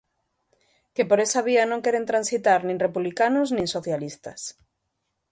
Que 0.95 1.03
por 1.09 1.19
esa 1.25 1.41
vía 1.47 1.63
non 1.67 1.83
queren 1.85 2.09
transitar 2.11 2.59
nin 2.67 2.77
republicanos 2.85 3.47
nin 3.55 3.67
socialistas. 3.75 4.41